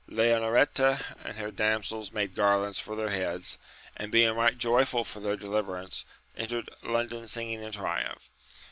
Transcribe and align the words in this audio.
Leonoreta 0.07 1.05
and 1.23 1.37
her 1.37 1.51
damsels 1.51 2.11
made 2.11 2.33
garlands 2.33 2.79
for 2.79 2.95
their 2.95 3.11
heads, 3.11 3.59
and 3.95 4.11
being 4.11 4.33
right 4.35 4.57
joyful 4.57 5.03
for 5.03 5.19
their 5.19 5.37
deliverance 5.37 6.05
entered 6.35 6.71
Lon 6.81 7.07
don 7.07 7.27
singing 7.27 7.61
in 7.63 7.71
triumph. 7.71 8.27